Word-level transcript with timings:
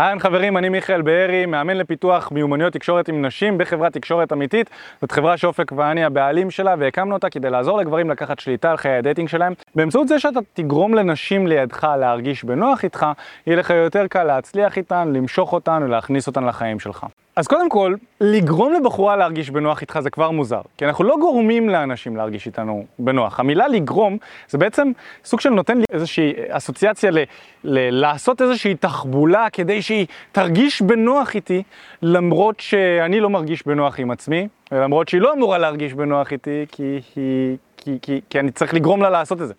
אהלן 0.00 0.18
חברים, 0.18 0.56
אני 0.56 0.68
מיכאל 0.68 1.02
בארי, 1.02 1.46
מאמן 1.46 1.76
לפיתוח 1.76 2.32
מיומנויות 2.32 2.72
תקשורת 2.72 3.08
עם 3.08 3.26
נשים 3.26 3.58
בחברת 3.58 3.92
תקשורת 3.92 4.32
אמיתית. 4.32 4.70
זאת 5.00 5.12
חברה 5.12 5.36
שאופק 5.36 5.72
ואני 5.72 6.04
הבעלים 6.04 6.50
שלה, 6.50 6.74
והקמנו 6.78 7.14
אותה 7.14 7.30
כדי 7.30 7.50
לעזור 7.50 7.78
לגברים 7.78 8.10
לקחת 8.10 8.38
שליטה 8.38 8.70
על 8.70 8.76
חיי 8.76 8.96
ה 8.96 9.01
dating 9.01 9.28
שלהם. 9.28 9.52
באמצעות 9.74 10.08
זה 10.08 10.18
שאתה 10.18 10.40
תגרום 10.54 10.94
לנשים 10.94 11.46
לידך 11.46 11.88
להרגיש 11.98 12.44
בנוח 12.44 12.84
איתך, 12.84 13.06
יהיה 13.46 13.56
לך 13.58 13.70
יותר 13.70 14.06
קל 14.06 14.24
להצליח 14.24 14.76
איתן, 14.76 15.12
למשוך 15.12 15.52
אותן 15.52 15.82
ולהכניס 15.84 16.26
אותן 16.26 16.44
לחיים 16.44 16.80
שלך. 16.80 17.06
אז 17.36 17.46
קודם 17.46 17.68
כל, 17.68 17.94
לגרום 18.20 18.72
לבחורה 18.72 19.16
להרגיש 19.16 19.50
בנוח 19.50 19.80
איתך 19.80 20.00
זה 20.00 20.10
כבר 20.10 20.30
מוזר, 20.30 20.60
כי 20.76 20.84
אנחנו 20.84 21.04
לא 21.04 21.16
גורמים 21.20 21.68
לאנשים 21.68 22.16
להרגיש 22.16 22.46
איתנו 22.46 22.84
בנוח. 22.98 23.40
המילה 23.40 23.68
לגרום 23.68 24.16
זה 24.48 24.58
בעצם 24.58 24.92
סוג 25.24 25.40
של 25.40 25.50
נותן 25.50 25.78
לי 25.78 25.84
איזושהי 25.92 26.32
אסוציאציה 26.48 27.10
ל- 27.10 27.18
ל- 27.64 28.00
לעשות 28.00 28.42
איזושהי 28.42 28.74
תחבולה 28.74 29.46
כדי 29.52 29.82
שהיא 29.90 30.06
תרגיש 30.32 30.82
בנוח 30.82 31.34
איתי, 31.34 31.62
למרות 32.02 32.60
שאני 32.60 33.20
לא 33.20 33.30
מרגיש 33.30 33.66
בנוח 33.66 34.00
עם 34.00 34.10
עצמי, 34.10 34.48
ולמרות 34.72 35.08
שהיא 35.08 35.20
לא 35.20 35.32
אמורה 35.32 35.58
להרגיש 35.58 35.94
בנוח 35.94 36.32
איתי, 36.32 36.66
כי, 36.72 37.00
כי, 37.14 37.98
כי, 38.02 38.20
כי 38.30 38.40
אני 38.40 38.50
צריך 38.50 38.74
לגרום 38.74 39.02
לה 39.02 39.10
לעשות 39.10 39.42
את 39.42 39.48
זה. 39.48 39.54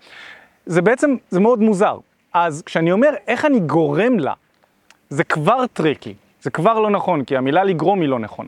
זה 0.65 0.81
בעצם, 0.81 1.15
זה 1.29 1.39
מאוד 1.39 1.59
מוזר. 1.59 1.97
אז 2.33 2.63
כשאני 2.65 2.91
אומר 2.91 3.09
איך 3.27 3.45
אני 3.45 3.59
גורם 3.59 4.19
לה, 4.19 4.33
זה 5.09 5.23
כבר 5.23 5.65
tricky. 5.73 6.13
זה 6.41 6.49
כבר 6.49 6.79
לא 6.79 6.89
נכון, 6.89 7.23
כי 7.23 7.37
המילה 7.37 7.63
לגרום 7.63 8.01
היא 8.01 8.09
לא 8.09 8.19
נכון. 8.19 8.47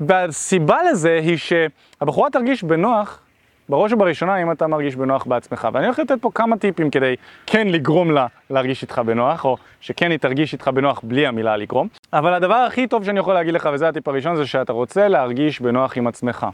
והסיבה 0.00 0.76
לזה 0.90 1.20
היא 1.22 1.36
שהבחורה 1.36 2.30
תרגיש 2.30 2.62
בנוח, 2.62 3.20
בראש 3.68 3.92
ובראשונה 3.92 4.42
אם 4.42 4.52
אתה 4.52 4.66
מרגיש 4.66 4.96
בנוח 4.96 5.24
בעצמך. 5.24 5.68
ואני 5.72 5.84
הולך 5.86 5.98
לתת 5.98 6.14
פה 6.20 6.30
כמה 6.34 6.56
טיפים 6.56 6.90
כדי 6.90 7.14
כן 7.46 7.68
לגרום 7.68 8.10
לה 8.10 8.26
להרגיש 8.50 8.82
איתך 8.82 8.98
בנוח, 9.06 9.44
או 9.44 9.56
שכן 9.80 10.10
היא 10.10 10.18
תרגיש 10.18 10.52
איתך 10.52 10.68
בנוח 10.68 11.00
בלי 11.02 11.26
המילה 11.26 11.56
לגרום. 11.56 11.88
אבל 12.12 12.34
הדבר 12.34 12.54
הכי 12.54 12.86
טוב 12.86 13.04
שאני 13.04 13.20
יכול 13.20 13.34
להגיד 13.34 13.54
לך, 13.54 13.68
וזה 13.72 13.88
הטיפ 13.88 14.08
הראשון, 14.08 14.36
זה 14.36 14.46
שאתה 14.46 14.72
רוצה 14.72 15.08
להרגיש 15.08 15.60
בנוח 15.60 15.96
עם 15.96 16.06
עצמך. 16.06 16.46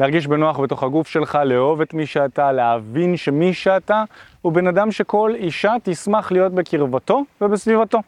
להרגיש 0.00 0.26
בנוח 0.26 0.60
בתוך 0.60 0.82
הגוף 0.82 1.08
שלך, 1.08 1.38
לאהוב 1.44 1.80
את 1.80 1.94
מי 1.94 2.06
שאתה, 2.06 2.52
להבין 2.52 3.16
שמי 3.16 3.54
שאתה 3.54 4.04
הוא 4.42 4.52
בן 4.52 4.66
אדם 4.66 4.90
שכל 4.90 5.32
אישה 5.34 5.72
תשמח 5.82 6.32
להיות 6.32 6.52
בקרבתו 6.52 7.24
ובסביבתו. 7.40 7.98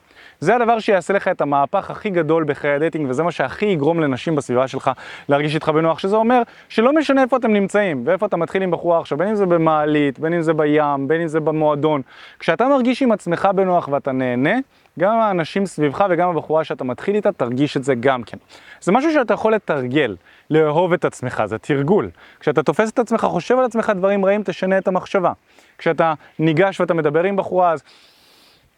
זה 0.41 0.57
הדבר 0.57 0.79
שיעשה 0.79 1.15
לך 1.15 1.29
את 1.29 1.41
המהפך 1.41 1.91
הכי 1.91 2.11
גדול 2.11 2.45
בחיי 2.45 2.71
הדייטינג, 2.71 3.11
וזה 3.11 3.23
מה 3.23 3.33
שהכי 3.33 3.67
יגרום 3.67 4.01
לנשים 4.01 4.37
בסביבה 4.37 4.69
שלך 4.69 4.91
להרגיש 5.29 5.55
איתך 5.55 5.69
בנוח, 5.69 5.99
שזה 5.99 6.17
אומר 6.17 6.43
שלא 6.69 6.93
משנה 6.93 7.23
איפה 7.23 7.37
אתם 7.37 7.53
נמצאים, 7.53 8.03
ואיפה 8.07 8.27
אתה 8.27 8.37
מתחיל 8.37 8.63
עם 8.63 8.71
בחורה 8.71 9.01
עכשיו, 9.01 9.19
בין 9.19 9.29
אם 9.29 9.35
זה 9.35 9.47
במעלית, 9.47 10.19
בין 10.19 10.35
אם 10.35 10.43
זה 10.43 10.53
בים, 10.53 11.09
בין 11.09 11.21
אם 11.21 11.29
זה 11.29 11.41
במועדון. 11.41 12.03
כשאתה 12.39 12.69
מרגיש 12.69 13.03
עם 13.03 13.13
עצמך 13.13 13.49
בנוח 13.55 13.89
ואתה 13.89 14.13
נהנה, 14.13 14.55
גם 14.99 15.19
האנשים 15.19 15.67
סביבך 15.67 16.05
וגם 16.11 16.29
הבחורה 16.29 16.65
שאתה 16.65 16.85
מתחיל 16.85 17.15
איתה, 17.15 17.33
תרגיש 17.33 17.77
את 17.77 17.85
זה 17.85 17.95
גם 17.95 18.23
כן. 18.23 18.39
זה 18.81 18.93
משהו 18.93 19.13
שאתה 19.13 19.35
יכול 19.35 19.55
לתרגל, 19.55 20.17
לאהוב 20.51 20.93
את 20.93 21.05
עצמך, 21.05 21.43
זה 21.47 21.59
תרגול. 21.59 22.11
כשאתה 22.41 22.63
תופס 22.63 22.91
את 22.91 22.99
עצמך, 22.99 23.21
חושב 23.21 23.59
על 23.59 23.65
עצמך 23.65 23.93
דברים 23.97 24.25
רעים, 24.25 24.43
תשנה 24.43 24.79
את 24.79 24.89
המחשבה. 24.89 25.33
כשאתה 25.79 26.15
ניגש 26.39 26.81
ואתה 26.81 26.95
מדבר 26.95 27.23
עם 27.25 27.37
בחורה, 27.37 27.73
אז 27.73 27.83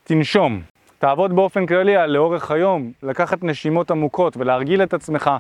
תנשום. 0.05 0.74
תעבוד 0.99 1.37
באופן 1.37 1.67
כללי 1.67 1.97
על 1.97 2.11
לאורך 2.11 2.51
היום, 2.51 2.93
לקחת 3.03 3.43
נשימות 3.43 3.91
עמוקות 3.91 4.37
ולהרגיל 4.37 4.83
את 4.83 4.95
עצמך 4.95 5.31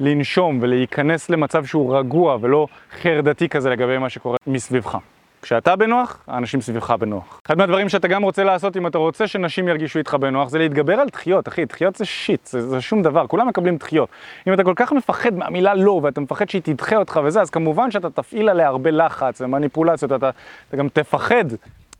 לנשום 0.00 0.58
ולהיכנס 0.62 1.30
למצב 1.30 1.64
שהוא 1.64 1.98
רגוע 1.98 2.36
ולא 2.40 2.66
חרדתי 3.02 3.48
כזה 3.48 3.70
לגבי 3.70 3.98
מה 3.98 4.08
שקורה 4.08 4.36
מסביבך. 4.46 4.98
כשאתה 5.42 5.76
בנוח, 5.76 6.24
האנשים 6.26 6.60
סביבך 6.60 6.90
בנוח. 6.90 7.40
אחד 7.46 7.58
מהדברים 7.58 7.88
שאתה 7.88 8.08
גם 8.08 8.22
רוצה 8.22 8.44
לעשות 8.44 8.76
אם 8.76 8.86
אתה 8.86 8.98
רוצה 8.98 9.26
שנשים 9.26 9.68
ירגישו 9.68 9.98
איתך 9.98 10.14
בנוח 10.14 10.48
זה 10.48 10.58
להתגבר 10.58 10.94
על 10.94 11.08
דחיות, 11.08 11.48
אחי, 11.48 11.64
דחיות 11.64 11.96
זה 11.96 12.04
שיט, 12.04 12.46
זה, 12.46 12.68
זה 12.68 12.80
שום 12.80 13.02
דבר, 13.02 13.26
כולם 13.26 13.48
מקבלים 13.48 13.76
דחיות. 13.76 14.08
אם 14.46 14.52
אתה 14.52 14.64
כל 14.64 14.72
כך 14.76 14.92
מפחד 14.92 15.34
מהמילה 15.34 15.74
לא 15.74 16.00
ואתה 16.02 16.20
מפחד 16.20 16.48
שהיא 16.48 16.62
תדחה 16.62 16.96
אותך 16.96 17.20
וזה, 17.24 17.40
אז 17.40 17.50
כמובן 17.50 17.90
שאתה 17.90 18.10
תפעיל 18.10 18.48
עליה 18.48 18.68
הרבה 18.68 18.90
לחץ 18.90 19.40
ומניפולציות, 19.40 20.12
אתה, 20.12 20.30
אתה 20.68 20.76
גם 20.76 20.88
תפחד 20.88 21.44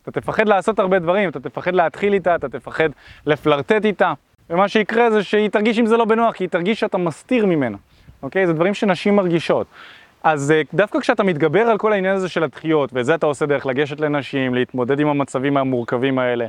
אתה 0.01 0.11
תפחד 0.11 0.47
לעשות 0.47 0.79
הרבה 0.79 0.99
דברים, 0.99 1.29
אתה 1.29 1.39
תפחד 1.39 1.73
להתחיל 1.73 2.13
איתה, 2.13 2.35
אתה 2.35 2.49
תפחד 2.49 2.89
לפלרטט 3.25 3.85
איתה, 3.85 4.13
ומה 4.49 4.67
שיקרה 4.67 5.11
זה 5.11 5.23
שהיא 5.23 5.49
תרגיש 5.49 5.79
עם 5.79 5.85
זה 5.85 5.97
לא 5.97 6.05
בנוח, 6.05 6.35
כי 6.35 6.43
היא 6.43 6.49
תרגיש 6.49 6.79
שאתה 6.79 6.97
מסתיר 6.97 7.45
ממנה, 7.45 7.77
אוקיי? 8.23 8.47
זה 8.47 8.53
דברים 8.53 8.73
שנשים 8.73 9.15
מרגישות. 9.15 9.67
אז 10.23 10.51
אה, 10.51 10.61
דווקא 10.73 10.99
כשאתה 10.99 11.23
מתגבר 11.23 11.61
על 11.61 11.77
כל 11.77 11.93
העניין 11.93 12.15
הזה 12.15 12.29
של 12.29 12.43
הדחיות, 12.43 12.93
ואת 12.93 13.05
זה 13.05 13.15
אתה 13.15 13.25
עושה 13.25 13.45
דרך 13.45 13.65
לגשת 13.65 13.99
לנשים, 13.99 14.55
להתמודד 14.55 14.99
עם 14.99 15.07
המצבים 15.07 15.57
המורכבים 15.57 16.19
האלה, 16.19 16.45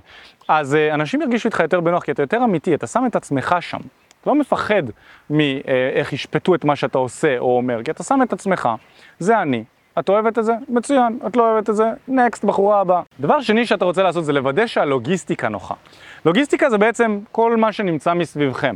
אז 0.49 0.75
אה, 0.75 0.95
אנשים 0.95 1.23
ירגישו 1.23 1.49
איתך 1.49 1.61
יותר 1.61 1.81
בנוח, 1.81 2.03
כי 2.03 2.13
אתה 2.13 2.23
יותר 2.23 2.45
אמיתי, 2.45 2.75
אתה 2.75 2.87
שם 2.87 3.05
את 3.07 3.17
עצמך 3.17 3.57
שם. 3.61 3.81
אתה 4.23 4.31
לא 4.31 4.37
מפחד 4.37 4.83
מאיך 5.31 6.13
ישפטו 6.13 6.55
את 6.55 6.65
מה 6.65 6.77
שאתה 6.77 6.99
עושה 6.99 7.39
או 7.39 7.57
אומר, 7.57 7.83
כי 7.83 7.91
אתה 7.91 8.03
שם 8.03 8.21
את 8.23 8.33
עצמך, 8.33 8.69
זה 9.19 9.43
אני, 9.43 9.65
את 9.99 10.09
אוהבת 10.09 10.39
את 10.39 10.45
זה? 10.45 10.53
מצוין. 10.69 11.19
את 11.27 11.37
לא 11.37 11.51
אוהבת 11.51 11.71
את 11.71 11.77
זה? 11.77 11.85
נקסט, 12.09 12.45
בחורה 12.45 12.81
הבאה. 12.81 13.03
דבר 13.21 13.41
שני 13.41 13.67
שאתה 13.67 13.85
רוצה 13.85 14.03
לעשות 14.03 14.25
זה 14.25 14.33
לוודא 14.33 14.67
שהלוגיסטיקה 14.67 15.49
נוחה. 15.49 15.75
לוגיסטיקה 16.25 16.71
זה 16.71 16.79
בעצם 16.79 17.21
כל 17.33 17.57
מה 17.57 17.73
שנמצא 17.73 18.15
מסביבכם. 18.15 18.75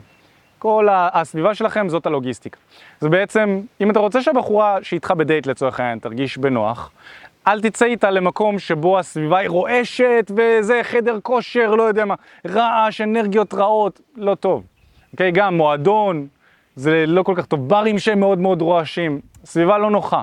כל 0.59 0.88
הסביבה 0.91 1.55
שלכם 1.55 1.88
זאת 1.88 2.06
הלוגיסטיקה. 2.06 2.59
זה 3.00 3.09
בעצם, 3.09 3.60
אם 3.81 3.91
אתה 3.91 3.99
רוצה 3.99 4.22
שהבחורה 4.22 4.78
שאיתך 4.82 5.10
בדייט 5.10 5.47
לצורך 5.47 5.81
העניין 5.81 5.99
תרגיש 5.99 6.38
בנוח, 6.38 6.91
אל 7.47 7.60
תצא 7.60 7.84
איתה 7.84 8.10
למקום 8.10 8.59
שבו 8.59 8.99
הסביבה 8.99 9.38
היא 9.38 9.49
רועשת 9.49 10.31
וזה 10.37 10.81
חדר 10.82 11.19
כושר, 11.22 11.75
לא 11.75 11.82
יודע 11.82 12.05
מה, 12.05 12.15
רעש, 12.47 13.00
אנרגיות 13.00 13.55
רעות, 13.55 14.00
לא 14.16 14.34
טוב. 14.34 14.65
אוקיי? 15.12 15.31
גם 15.32 15.56
מועדון, 15.56 16.26
זה 16.76 17.05
לא 17.06 17.22
כל 17.22 17.34
כך 17.37 17.47
טוב, 17.47 17.69
ברים 17.69 17.99
שהם 17.99 18.21
מאוד 18.21 18.38
מאוד 18.38 18.62
רועשים, 18.62 19.21
סביבה 19.44 19.78
לא 19.78 19.91
נוחה. 19.91 20.22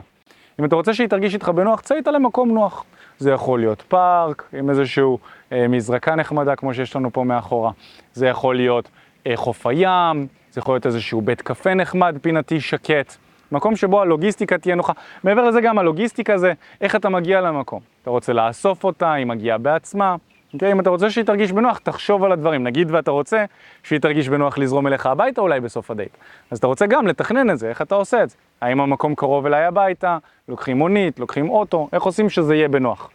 אם 0.59 0.65
אתה 0.65 0.75
רוצה 0.75 0.93
שהיא 0.93 1.07
תרגיש 1.07 1.33
איתך 1.33 1.49
בנוח, 1.49 1.81
צא 1.81 1.95
איתה 1.95 2.11
למקום 2.11 2.51
נוח. 2.51 2.83
זה 3.19 3.31
יכול 3.31 3.59
להיות 3.59 3.81
פארק 3.81 4.49
עם 4.53 4.69
איזשהו 4.69 5.19
אה, 5.51 5.67
מזרקה 5.67 6.15
נחמדה 6.15 6.55
כמו 6.55 6.73
שיש 6.73 6.95
לנו 6.95 7.13
פה 7.13 7.23
מאחורה. 7.23 7.71
זה 8.13 8.27
יכול 8.27 8.55
להיות 8.55 8.89
אה, 9.27 9.33
חוף 9.35 9.67
הים, 9.67 10.27
זה 10.51 10.59
יכול 10.59 10.75
להיות 10.75 10.85
איזשהו 10.85 11.21
בית 11.21 11.41
קפה 11.41 11.73
נחמד, 11.73 12.17
פינתי, 12.21 12.61
שקט. 12.61 13.15
מקום 13.51 13.75
שבו 13.75 14.01
הלוגיסטיקה 14.01 14.57
תהיה 14.57 14.75
נוחה. 14.75 14.93
מעבר 15.23 15.49
לזה 15.49 15.61
גם 15.61 15.79
הלוגיסטיקה 15.79 16.37
זה 16.37 16.53
איך 16.81 16.95
אתה 16.95 17.09
מגיע 17.09 17.41
למקום. 17.41 17.79
אתה 18.01 18.09
רוצה 18.09 18.33
לאסוף 18.33 18.83
אותה, 18.83 19.13
היא 19.13 19.25
מגיעה 19.25 19.57
בעצמה. 19.57 20.15
אוקיי? 20.53 20.71
אם 20.71 20.79
אתה 20.79 20.89
רוצה 20.89 21.09
שהיא 21.09 21.25
תרגיש 21.25 21.51
בנוח, 21.51 21.77
תחשוב 21.77 22.23
על 22.23 22.31
הדברים. 22.31 22.63
נגיד 22.63 22.91
ואתה 22.91 23.11
רוצה 23.11 23.45
שהיא 23.83 23.99
תרגיש 23.99 24.29
בנוח 24.29 24.57
לזרום 24.57 24.87
אליך 24.87 25.05
הביתה 25.05 25.41
אולי 25.41 25.59
בסוף 25.59 25.91
הדייט. 25.91 26.11
אז 26.51 26.57
אתה 26.57 26.67
רוצה 26.67 26.85
גם 26.85 27.07
לתכנן 27.07 27.49
את 27.49 27.59
זה, 27.59 27.69
איך 27.69 27.81
אתה 27.81 27.95
עושה 27.95 28.23
את 28.23 28.29
זה. 28.29 28.35
האם 28.61 28.79
המקום 28.79 29.15
קרוב 29.15 29.45
אליי 29.45 29.65
הביתה, 29.65 30.17
לוקחים 30.47 30.77
מונית, 30.77 31.19
לוקחים 31.19 31.49
אוטו, 31.49 31.89
איך 31.93 32.03
עושים 32.03 32.29
שזה 32.29 32.55
יהיה 32.55 32.67
בנוח. 32.67 33.09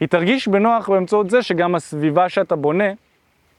היא 0.00 0.08
תרגיש 0.08 0.48
בנוח 0.48 0.88
באמצעות 0.88 1.30
זה 1.30 1.42
שגם 1.42 1.74
הסביבה 1.74 2.28
שאתה 2.28 2.56
בונה 2.56 2.88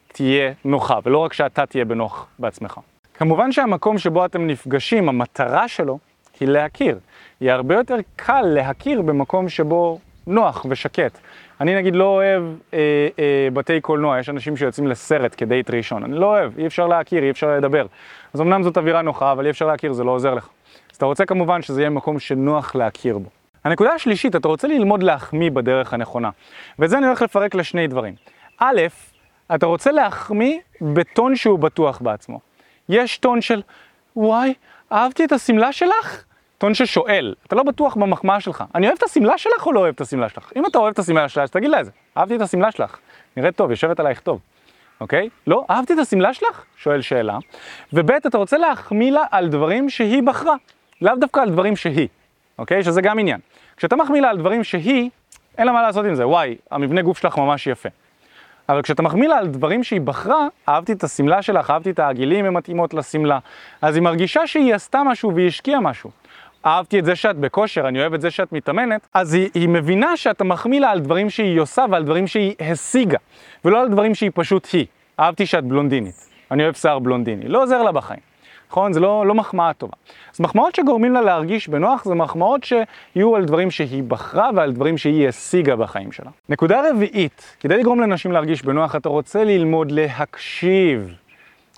תהיה 0.07 0.52
נוחה, 0.66 1.00
ולא 1.06 1.17
רק 1.17 1.34
שאתה 1.34 1.66
תהיה 1.66 1.85
בנוח 1.85 2.28
בעצמך. 2.40 2.79
כמובן 3.13 3.52
שהמקום 3.52 3.97
שבו 3.97 4.25
אתם 4.25 4.47
נפגשים, 4.47 5.09
המטרה 5.09 5.67
שלו 5.67 6.00
היא 6.40 6.47
להכיר. 6.47 7.00
יהיה 7.41 7.56
הרבה 7.56 7.75
יותר 7.75 7.96
קל 8.16 8.41
להכיר 8.41 9.02
במקום 9.02 9.50
שבו 9.50 10.00
נוח 10.28 10.66
ושקט. 10.69 11.17
אני 11.62 11.76
נגיד 11.76 11.96
לא 11.96 12.04
אוהב 12.04 12.44
אה, 12.74 12.80
אה, 13.20 13.48
בתי 13.54 13.82
קולנוע, 13.82 14.20
יש 14.20 14.30
אנשים 14.30 14.58
שיוצאים 14.58 14.88
לסרט 14.88 15.36
כדייט 15.38 15.70
ראשון, 15.70 16.04
אני 16.04 16.16
לא 16.16 16.26
אוהב, 16.26 16.60
אי 16.60 16.68
אפשר 16.68 16.88
להכיר, 16.88 17.24
אי 17.24 17.30
אפשר 17.30 17.58
לדבר. 17.58 17.86
אז 18.34 18.42
אמנם 18.42 18.64
זאת 18.64 18.78
אווירה 18.78 19.02
נוחה, 19.02 19.32
אבל 19.32 19.46
אי 19.46 19.52
אפשר 19.52 19.68
להכיר, 19.68 19.94
זה 19.94 20.04
לא 20.04 20.12
עוזר 20.12 20.34
לך. 20.34 20.50
אז 20.92 20.96
אתה 20.96 21.06
רוצה 21.06 21.26
כמובן 21.26 21.62
שזה 21.62 21.82
יהיה 21.82 21.90
מקום 21.90 22.20
שנוח 22.20 22.76
להכיר 22.76 23.18
בו. 23.18 23.30
הנקודה 23.64 23.94
השלישית, 23.94 24.36
אתה 24.36 24.48
רוצה 24.48 24.68
ללמוד 24.68 25.04
להחמיא 25.04 25.52
בדרך 25.52 25.94
הנכונה. 25.94 26.30
ואת 26.80 26.90
זה 26.90 26.98
אני 26.98 27.06
הולך 27.06 27.22
לפרק 27.22 27.56
לשני 27.56 27.88
דברים. 27.88 28.14
א', 28.60 28.82
אתה 29.56 29.66
רוצה 29.66 29.92
להחמיא 29.92 30.60
בטון 30.82 31.36
שהוא 31.36 31.60
בטוח 31.60 32.02
בעצמו. 32.02 32.40
יש 32.90 33.18
טון 33.18 33.41
של, 33.41 33.62
וואי, 34.16 34.53
אהבתי 34.91 35.26
את 35.26 35.32
השמלה 35.32 35.72
שלך? 35.72 36.24
טון 36.57 36.73
ששואל, 36.73 37.35
אתה 37.47 37.55
לא 37.55 37.63
בטוח 37.63 37.96
במחמאה 37.96 38.40
שלך. 38.40 38.63
אני 38.75 38.87
אוהב 38.87 38.97
את 38.97 39.03
השמלה 39.03 39.37
שלך 39.37 39.66
או 39.66 39.72
לא 39.72 39.79
אוהב 39.79 39.93
את 39.96 40.02
השמלה 40.02 40.29
שלך? 40.29 40.52
אם 40.55 40.66
אתה 40.66 40.78
אוהב 40.78 40.93
את 40.93 40.99
השמלה 40.99 41.29
שלך, 41.29 41.43
אז 41.43 41.52
תגיד 41.52 41.69
לה 41.69 41.79
את 41.79 41.85
זה. 41.85 41.91
אהבתי 42.17 42.35
את 42.35 42.41
השמלה 42.41 42.72
שלך. 42.72 42.97
נראית 43.37 43.55
טוב, 43.55 43.72
יושבת 43.72 43.99
עלייך 43.99 44.19
טוב. 44.19 44.40
אוקיי? 45.02 45.29
לא? 45.47 45.66
אהבתי 45.69 45.93
את 45.93 45.99
השמלה 45.99 46.34
שלך? 46.34 46.63
שואל 46.78 47.02
שאלה. 47.02 47.37
וב' 47.93 48.11
אתה 48.11 48.37
רוצה 48.37 48.57
להחמיא 48.57 49.11
לה 49.11 49.23
על 49.31 49.47
דברים 49.47 49.90
שהיא 49.90 50.23
בחרה. 50.23 50.55
לאו 51.02 51.16
דווקא 51.16 51.40
על 51.40 51.49
דברים 51.49 51.75
שהיא. 51.75 52.07
אוקיי? 52.59 52.84
שזה 52.84 53.02
גם 53.02 53.19
עניין. 53.19 53.40
כשאתה 53.78 53.96
מחמיא 53.96 54.22
לה 54.22 54.29
על 54.29 54.37
דברים 54.37 54.63
שהיא, 54.63 55.09
אין 55.57 55.67
לה 55.67 55.73
מה 55.73 55.81
לעשות 55.81 56.05
עם 56.05 56.16
זה. 56.16 56.28
וואי, 56.28 56.55
המבנה 56.72 57.02
גוף 57.02 57.17
שלך 57.17 57.37
ממש 57.37 57.67
יפה. 57.67 57.90
אבל 58.69 58.81
כשאתה 58.81 59.02
מחמיא 59.02 59.28
לה 59.28 59.37
על 59.37 59.47
דברים 59.47 59.84
שהיא 59.84 60.02
בחרה, 60.02 60.47
אהבתי 60.69 60.93
את 60.93 61.03
השמלה 61.03 61.41
שלך, 61.41 61.69
אהבתי 61.69 61.90
את 61.90 61.99
העגילים, 61.99 62.46
הן 62.46 62.53
מתאימות 62.53 62.93
לשמלה, 62.93 63.40
אז 63.81 63.96
היא 63.96 64.03
מרגישה 64.03 64.47
שהיא 64.47 64.75
עשתה 64.75 65.03
משהו 65.03 65.35
והיא 65.35 65.47
השקיעה 65.47 65.79
משהו. 65.79 66.11
אהבתי 66.66 67.00
את 67.00 67.06
זה 67.06 67.16
שאת 67.16 67.35
בכושר, 67.35 67.88
אני 67.88 68.00
אוהב 68.02 68.14
את 68.14 68.22
זה 68.22 68.32
שאת 68.32 68.52
מתאמנת, 68.52 69.08
אז 69.14 69.34
היא, 69.34 69.50
היא 69.53 69.70
מבינה 69.70 70.17
שאתה 70.17 70.44
מחמיא 70.44 70.79
לה 70.79 70.91
על 70.91 71.00
דברים 71.00 71.29
שהיא 71.29 71.59
עושה 71.59 71.85
ועל 71.91 72.03
דברים 72.03 72.28
שהיא 72.28 72.56
השיגה, 72.59 73.17
ולא 73.66 73.82
על 73.82 73.90
דברים 73.90 74.16
שהיא 74.16 74.32
פשוט 74.34 74.67
היא. 74.73 74.85
אהבתי 75.20 75.46
שאת 75.46 75.64
בלונדינית. 75.64 76.29
אני 76.52 76.64
אוהב 76.64 76.76
שיער 76.76 77.00
בלונדיני, 77.00 77.47
לא 77.47 77.64
עוזר 77.64 77.84
לה 77.84 77.91
בחיים. 77.91 78.20
נכון? 78.70 78.94
זה 78.94 79.00
לא, 79.00 79.26
לא 79.28 79.35
מחמאה 79.35 79.73
טובה. 79.73 79.94
אז 80.34 80.40
מחמאות 80.40 80.76
שגורמים 80.76 81.14
לה 81.14 81.22
להרגיש 81.22 81.67
בנוח 81.67 82.06
זה 82.06 82.16
מחמאות 82.16 82.64
שיהיו 82.64 83.35
על 83.35 83.46
דברים 83.46 83.72
שהיא 83.72 84.03
בחרה 84.03 84.50
ועל 84.56 84.72
דברים 84.72 84.97
שהיא 84.97 85.28
השיגה 85.28 85.76
בחיים 85.76 86.12
שלה. 86.12 86.32
נקודה 86.50 86.90
רביעית, 86.90 87.56
כדי 87.59 87.78
לגרום 87.78 88.02
לנשים 88.02 88.32
להרגיש 88.32 88.62
בנוח, 88.64 88.96
אתה 88.96 89.09
רוצה 89.09 89.44
ללמוד 89.44 89.91
להקשיב. 89.91 91.16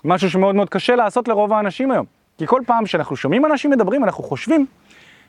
משהו 0.04 0.30
שמאוד 0.30 0.54
מאוד 0.54 0.68
קשה 0.68 0.96
לעשות 0.96 1.28
לרוב 1.28 1.52
האנשים 1.52 1.90
היום. 1.90 2.17
כי 2.38 2.46
כל 2.46 2.62
פעם 2.66 2.86
שאנחנו 2.86 3.16
שומעים 3.16 3.46
אנשים 3.46 3.70
מדברים, 3.70 4.04
אנחנו 4.04 4.24
חושבים, 4.24 4.66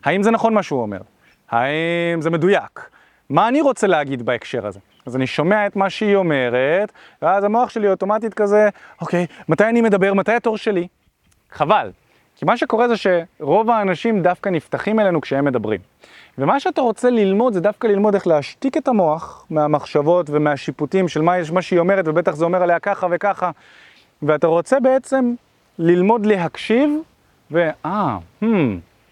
האם 0.04 0.24
זה 0.24 0.32
נכון 0.32 0.54
מה 0.54 0.64
שהוא 0.64 0.82
אומר? 0.82 1.00
האם 1.50 2.22
זה 2.22 2.30
מדויק? 2.30 2.90
מה 3.30 3.48
אני 3.48 3.62
רוצה 3.62 3.88
להגיד 3.88 4.26
בהקשר 4.26 4.68
הזה? 4.68 4.80
אז 5.06 5.16
אני 5.16 5.28
שומע 5.28 5.68
את 5.68 5.76
מה 5.76 5.90
שהיא 5.90 6.16
אומרת, 6.16 6.92
ואז 7.22 7.44
המוח 7.44 7.70
שלי 7.70 7.90
אוטומטית 7.90 8.34
כזה, 8.34 8.70
אוקיי, 9.02 9.26
מתי 9.50 9.64
אני 9.64 9.82
מדבר? 9.82 10.14
מתי 10.14 10.32
התור 10.32 10.58
שלי? 10.58 10.88
חבל. 11.52 11.92
כי 12.36 12.46
מה 12.46 12.58
שקורה 12.58 12.88
זה 12.88 12.94
שרוב 12.98 13.70
האנשים 13.70 14.22
דווקא 14.22 14.50
נפתחים 14.50 15.00
אלינו 15.00 15.22
כשהם 15.22 15.46
מדברים. 15.46 15.80
ומה 16.38 16.60
שאתה 16.60 16.82
רוצה 16.82 17.10
ללמוד 17.10 17.54
זה 17.54 17.62
דווקא 17.62 17.88
ללמוד 17.88 18.14
איך 18.14 18.28
להשתיק 18.28 18.78
את 18.78 18.88
המוח 18.88 19.46
מהמחשבות 19.50 20.30
ומהשיפוטים 20.30 21.08
של 21.08 21.22
מה, 21.22 21.34
מה 21.54 21.62
שהיא 21.62 21.80
אומרת, 21.80 22.08
ובטח 22.08 22.36
זה 22.36 22.46
אומר 22.46 22.64
עליה 22.64 22.80
ככה 22.80 23.08
וככה. 23.12 23.52
ואתה 24.24 24.48
רוצה 24.48 24.80
בעצם 24.80 25.34
ללמוד 25.80 26.26
להקשיב, 26.26 26.90
ואה, 27.52 28.18
hmm, 28.44 28.46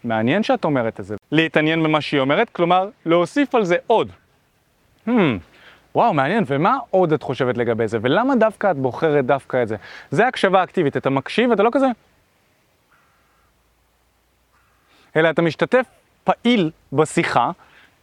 מעניין 0.04 0.44
שאת 0.44 0.66
אומרת 0.66 1.00
את 1.00 1.06
זה. 1.06 1.16
להתעניין 1.32 1.84
במה 1.84 2.02
שהיא 2.02 2.20
אומרת, 2.20 2.50
כלומר, 2.50 2.90
להוסיף 3.06 3.56
על 3.56 3.66
זה 3.66 3.76
עוד. 3.88 4.12
Hmm, 5.08 5.12
וואו, 5.96 6.14
מעניין, 6.14 6.44
ומה 6.48 6.78
עוד 6.90 7.14
את 7.14 7.24
חושבת 7.24 7.58
לגבי 7.58 7.88
זה? 7.88 7.98
ולמה 8.02 8.36
דווקא 8.36 8.72
את 8.72 8.78
בוחרת 8.78 9.26
דווקא 9.26 9.64
את 9.64 9.68
זה? 9.68 9.76
זה 10.12 10.28
הקשבה 10.28 10.64
אקטיבית, 10.64 10.98
אתה 10.98 11.10
מקשיב, 11.10 11.52
אתה 11.52 11.64
לא 11.64 11.70
כזה... 11.74 11.88
אלא 15.16 15.30
אתה 15.30 15.42
משתתף 15.42 15.86
פעיל 16.24 16.72
בשיחה, 16.94 17.52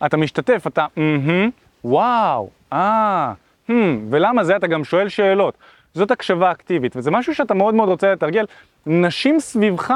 אתה 0.07 0.17
משתתף, 0.17 0.67
אתה, 0.67 0.87
mm-hmm, 0.97 1.51
וואו, 1.85 2.51
אה, 2.73 3.33
hmm, 3.69 3.73
ולמה 4.11 4.45
זה? 4.45 4.57
אתה 4.57 4.67
גם 4.67 4.85
שואל 4.85 5.09
שאלות. 5.09 5.55
זאת 5.95 6.11
הקשבה 6.11 6.51
אקטיבית, 6.51 6.97
וזה 6.97 7.11
משהו 7.11 7.35
שאתה 7.35 7.55
מאוד 7.55 7.75
מאוד 7.75 7.89
רוצה 7.89 8.13
לתרגל. 8.13 8.47
נשים 8.87 9.41
סביבך 9.41 9.95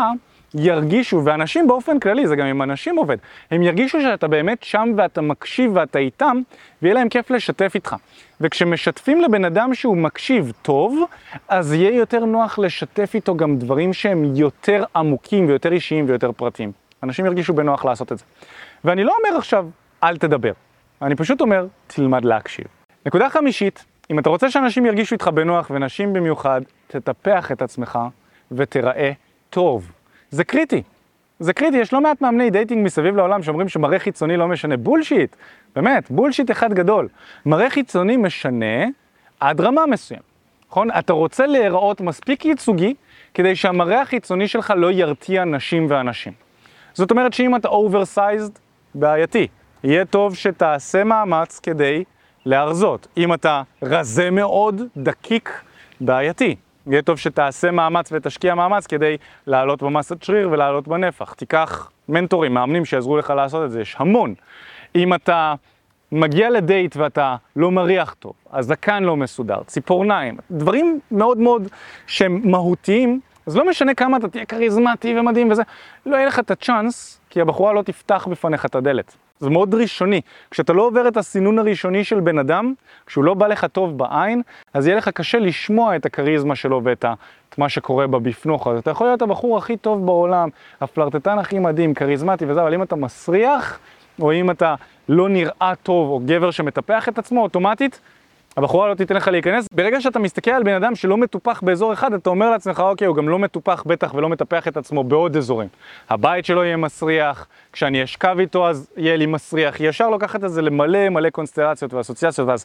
ירגישו, 0.54 1.22
ואנשים 1.24 1.68
באופן 1.68 2.00
כללי, 2.00 2.26
זה 2.26 2.36
גם 2.36 2.46
עם 2.46 2.62
אנשים 2.62 2.96
עובד, 2.96 3.16
הם 3.50 3.62
ירגישו 3.62 4.00
שאתה 4.00 4.28
באמת 4.28 4.62
שם 4.62 4.92
ואתה 4.96 5.20
מקשיב 5.20 5.70
ואתה 5.74 5.98
איתם, 5.98 6.40
ויהיה 6.82 6.94
להם 6.94 7.08
כיף 7.08 7.30
לשתף 7.30 7.72
איתך. 7.74 7.96
וכשמשתפים 8.40 9.20
לבן 9.20 9.44
אדם 9.44 9.74
שהוא 9.74 9.96
מקשיב 9.96 10.52
טוב, 10.62 11.04
אז 11.48 11.72
יהיה 11.72 11.96
יותר 11.96 12.24
נוח 12.24 12.58
לשתף 12.58 13.10
איתו 13.14 13.36
גם 13.36 13.56
דברים 13.56 13.92
שהם 13.92 14.24
יותר 14.34 14.84
עמוקים 14.96 15.48
ויותר 15.48 15.72
אישיים 15.72 16.04
ויותר 16.08 16.32
פרטיים. 16.32 16.72
אנשים 17.02 17.26
ירגישו 17.26 17.52
בנוח 17.54 17.84
לעשות 17.84 18.12
את 18.12 18.18
זה. 18.18 18.24
ואני 18.84 19.04
לא 19.04 19.14
אומר 19.18 19.38
עכשיו, 19.38 19.66
אל 20.02 20.16
תדבר. 20.16 20.52
אני 21.02 21.14
פשוט 21.14 21.40
אומר, 21.40 21.66
תלמד 21.86 22.24
להקשיב. 22.24 22.64
נקודה 23.06 23.30
חמישית, 23.30 23.84
אם 24.10 24.18
אתה 24.18 24.30
רוצה 24.30 24.50
שאנשים 24.50 24.86
ירגישו 24.86 25.14
איתך 25.14 25.28
בנוח, 25.28 25.70
ונשים 25.74 26.12
במיוחד, 26.12 26.60
תטפח 26.86 27.52
את 27.52 27.62
עצמך 27.62 27.98
ותראה 28.52 29.12
טוב. 29.50 29.92
זה 30.30 30.44
קריטי. 30.44 30.82
זה 31.40 31.52
קריטי, 31.52 31.76
יש 31.76 31.92
לא 31.92 32.00
מעט 32.00 32.20
מאמני 32.20 32.50
דייטינג 32.50 32.84
מסביב 32.84 33.16
לעולם 33.16 33.42
שאומרים 33.42 33.68
שמראה 33.68 33.98
חיצוני 33.98 34.36
לא 34.36 34.48
משנה. 34.48 34.76
bullshit, 34.76 35.36
באמת, 35.76 36.10
bullshit 36.10 36.50
אחד 36.50 36.74
גדול. 36.74 37.08
מראה 37.46 37.70
חיצוני 37.70 38.16
משנה 38.16 38.86
עד 39.40 39.60
רמה 39.60 39.86
מסוים, 39.86 40.20
נכון? 40.70 40.90
אתה 40.90 41.12
רוצה 41.12 41.46
להיראות 41.46 42.00
מספיק 42.00 42.44
ייצוגי 42.44 42.94
כדי 43.34 43.56
שהמראה 43.56 44.00
החיצוני 44.00 44.48
שלך 44.48 44.72
לא 44.76 44.92
ירתיע 44.92 45.44
נשים 45.44 45.86
ואנשים. 45.88 46.32
זאת 46.92 47.10
אומרת 47.10 47.32
שאם 47.32 47.56
אתה 47.56 47.68
oversized, 47.68 48.52
בעייתי. 48.94 49.46
יהיה 49.84 50.04
טוב 50.04 50.36
שתעשה 50.36 51.04
מאמץ 51.04 51.58
כדי 51.58 52.04
להרזות. 52.48 53.06
אם 53.16 53.34
אתה 53.34 53.62
רזה 53.82 54.30
מאוד, 54.30 54.82
דקיק, 54.96 55.60
בעייתי. 56.00 56.56
יהיה 56.86 57.02
טוב 57.02 57.18
שתעשה 57.18 57.70
מאמץ 57.70 58.08
ותשקיע 58.12 58.54
מאמץ 58.54 58.86
כדי 58.86 59.16
לעלות 59.46 59.82
במסת 59.82 60.22
שריר 60.22 60.48
ולעלות 60.50 60.88
בנפח. 60.88 61.32
תיקח 61.32 61.90
מנטורים, 62.08 62.54
מאמנים 62.54 62.84
שיעזרו 62.84 63.16
לך 63.16 63.30
לעשות 63.30 63.64
את 63.64 63.70
זה, 63.70 63.80
יש 63.80 63.96
המון. 63.98 64.34
אם 64.94 65.14
אתה 65.14 65.54
מגיע 66.12 66.50
לדייט 66.50 66.96
ואתה 66.96 67.36
לא 67.56 67.70
מריח 67.70 68.14
טוב, 68.18 68.32
הזקן 68.52 69.02
לא 69.02 69.16
מסודר, 69.16 69.62
ציפורניים, 69.66 70.36
דברים 70.50 71.00
מאוד 71.10 71.38
מאוד 71.38 71.68
שהם 72.06 72.40
מהותיים, 72.44 73.20
אז 73.46 73.56
לא 73.56 73.68
משנה 73.68 73.94
כמה 73.94 74.16
אתה 74.16 74.28
תהיה 74.28 74.44
כריזמטי 74.44 75.18
ומדהים 75.18 75.50
וזה, 75.50 75.62
לא 76.06 76.16
יהיה 76.16 76.26
לך 76.26 76.38
את 76.38 76.50
הצ'אנס, 76.50 77.20
כי 77.30 77.40
הבחורה 77.40 77.72
לא 77.72 77.82
תפתח 77.82 78.28
בפניך 78.30 78.66
את 78.66 78.74
הדלת. 78.74 79.16
זה 79.40 79.50
מאוד 79.50 79.74
ראשוני. 79.74 80.20
כשאתה 80.50 80.72
לא 80.72 80.82
עובר 80.82 81.08
את 81.08 81.16
הסינון 81.16 81.58
הראשוני 81.58 82.04
של 82.04 82.20
בן 82.20 82.38
אדם, 82.38 82.74
כשהוא 83.06 83.24
לא 83.24 83.34
בא 83.34 83.46
לך 83.46 83.64
טוב 83.64 83.98
בעין, 83.98 84.42
אז 84.74 84.86
יהיה 84.86 84.96
לך 84.96 85.08
קשה 85.08 85.38
לשמוע 85.38 85.96
את 85.96 86.06
הכריזמה 86.06 86.54
שלו 86.54 86.80
ואת 86.84 87.04
ה, 87.04 87.14
את 87.48 87.58
מה 87.58 87.68
שקורה 87.68 88.06
בבפנוך. 88.06 88.66
אז 88.66 88.78
אתה 88.78 88.90
יכול 88.90 89.06
להיות 89.06 89.22
הבחור 89.22 89.58
הכי 89.58 89.76
טוב 89.76 90.06
בעולם, 90.06 90.48
הפלרטטן 90.80 91.38
הכי 91.38 91.58
מדהים, 91.58 91.94
כריזמטי 91.94 92.44
וזה, 92.48 92.62
אבל 92.62 92.74
אם 92.74 92.82
אתה 92.82 92.96
מסריח, 92.96 93.78
או 94.20 94.32
אם 94.32 94.50
אתה 94.50 94.74
לא 95.08 95.28
נראה 95.28 95.72
טוב, 95.82 96.10
או 96.10 96.20
גבר 96.26 96.50
שמטפח 96.50 97.08
את 97.08 97.18
עצמו, 97.18 97.42
אוטומטית, 97.42 98.00
הבחורה 98.58 98.88
לא 98.88 98.94
תיתן 98.94 99.16
לך 99.16 99.28
להיכנס. 99.28 99.66
ברגע 99.72 100.00
שאתה 100.00 100.18
מסתכל 100.18 100.50
על 100.50 100.62
בן 100.62 100.74
אדם 100.74 100.94
שלא 100.94 101.16
מטופח 101.16 101.60
באזור 101.62 101.92
אחד, 101.92 102.12
אתה 102.12 102.30
אומר 102.30 102.50
לעצמך, 102.50 102.80
אוקיי, 102.80 103.06
הוא 103.06 103.16
גם 103.16 103.28
לא 103.28 103.38
מטופח 103.38 103.82
בטח 103.86 104.14
ולא 104.14 104.28
מטפח 104.28 104.68
את 104.68 104.76
עצמו 104.76 105.04
בעוד 105.04 105.36
אזורים. 105.36 105.68
הבית 106.10 106.44
שלו 106.44 106.64
יהיה 106.64 106.76
מסריח, 106.76 107.46
כשאני 107.72 108.04
אשכב 108.04 108.36
איתו 108.40 108.68
אז 108.68 108.90
יהיה 108.96 109.16
לי 109.16 109.26
מסריח. 109.26 109.78
היא 109.78 109.88
ישר 109.88 110.10
לוקחת 110.10 110.44
את 110.44 110.50
זה 110.50 110.62
למלא 110.62 111.08
מלא 111.08 111.30
קונסטלציות 111.30 111.94
ואסוציאציות, 111.94 112.48
ואז 112.48 112.64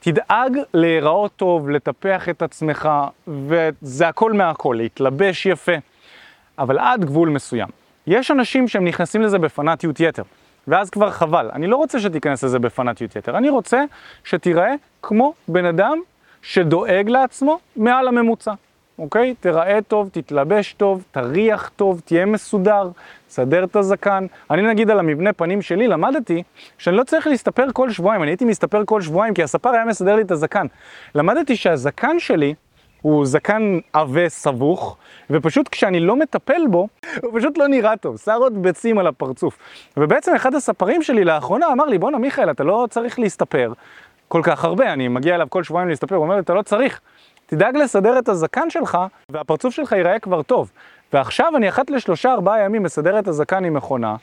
תדאג 0.00 0.58
להיראות 0.74 1.32
טוב, 1.36 1.70
לטפח 1.70 2.28
את 2.28 2.42
עצמך, 2.42 2.88
וזה 3.28 4.08
הכל 4.08 4.32
מהכל, 4.32 4.74
להתלבש 4.78 5.46
יפה, 5.46 5.76
אבל 6.58 6.78
עד 6.78 7.04
גבול 7.04 7.28
מסוים. 7.28 7.68
יש 8.06 8.30
אנשים 8.30 8.68
שהם 8.68 8.84
נכנסים 8.84 9.22
לזה 9.22 9.38
בפנאטיות 9.38 10.00
יתר. 10.00 10.22
ואז 10.68 10.90
כבר 10.90 11.10
חבל. 11.10 11.50
אני 11.52 11.66
לא 11.66 11.76
רוצה 11.76 12.00
שתיכנס 12.00 12.44
לזה 12.44 12.58
בפנאטיות 12.58 13.16
יתר, 13.16 13.36
אני 13.38 13.48
רוצה 13.48 13.84
שתיראה 14.24 14.74
כמו 15.02 15.32
בן 15.48 15.64
אדם 15.64 15.98
שדואג 16.42 17.08
לעצמו 17.08 17.58
מעל 17.76 18.08
הממוצע, 18.08 18.52
אוקיי? 18.98 19.34
תראה 19.40 19.78
טוב, 19.88 20.08
תתלבש 20.12 20.72
טוב, 20.72 21.04
תריח 21.10 21.70
טוב, 21.76 22.00
תהיה 22.04 22.26
מסודר, 22.26 22.90
תסדר 23.28 23.64
את 23.64 23.76
הזקן. 23.76 24.26
אני 24.50 24.62
נגיד 24.62 24.90
על 24.90 24.98
המבנה 24.98 25.32
פנים 25.32 25.62
שלי 25.62 25.88
למדתי 25.88 26.42
שאני 26.78 26.96
לא 26.96 27.04
צריך 27.04 27.26
להסתפר 27.26 27.66
כל 27.72 27.90
שבועיים, 27.90 28.22
אני 28.22 28.30
הייתי 28.30 28.44
מסתפר 28.44 28.82
כל 28.84 29.00
שבועיים 29.00 29.34
כי 29.34 29.42
הספר 29.42 29.70
היה 29.70 29.84
מסדר 29.84 30.16
לי 30.16 30.22
את 30.22 30.30
הזקן. 30.30 30.66
למדתי 31.14 31.56
שהזקן 31.56 32.18
שלי 32.18 32.54
הוא 33.02 33.26
זקן 33.26 33.78
עבה 33.92 34.28
סבוך, 34.28 34.96
ופשוט 35.30 35.68
כשאני 35.68 36.00
לא 36.00 36.16
מטפל 36.16 36.62
בו, 36.70 36.88
הוא 37.22 37.38
פשוט 37.38 37.58
לא 37.58 37.68
נראה 37.68 37.96
טוב, 37.96 38.16
שערות 38.24 38.52
ביצים 38.52 38.98
על 38.98 39.06
הפרצוף. 39.06 39.58
ובעצם 39.96 40.34
אחד 40.34 40.54
הספרים 40.54 41.02
שלי 41.02 41.24
לאחרונה 41.24 41.66
אמר 41.72 41.84
לי, 41.84 41.98
בואנה 41.98 42.18
מיכאל, 42.18 42.50
אתה 42.50 42.64
לא 42.64 42.86
צריך 42.90 43.18
להסתפר 43.18 43.72
כל 44.28 44.40
כך 44.44 44.64
הרבה, 44.64 44.92
אני 44.92 45.08
מגיע 45.08 45.34
אליו 45.34 45.46
כל 45.50 45.62
שבועיים 45.62 45.88
להסתפר, 45.88 46.14
הוא 46.14 46.24
אומר 46.24 46.34
לי, 46.34 46.40
אתה 46.40 46.54
לא 46.54 46.62
צריך. 46.62 47.00
תדאג 47.46 47.76
לסדר 47.76 48.18
את 48.18 48.28
הזקן 48.28 48.70
שלך, 48.70 48.98
והפרצוף 49.28 49.74
שלך 49.74 49.92
ייראה 49.92 50.18
כבר 50.18 50.42
טוב. 50.42 50.70
ועכשיו 51.12 51.56
אני 51.56 51.68
אחת 51.68 51.90
לשלושה 51.90 52.32
ארבעה 52.32 52.60
ימים 52.60 52.82
מסדר 52.82 53.18
את 53.18 53.28
הזקן 53.28 53.64
עם 53.64 53.74
מכונה, 53.74 54.16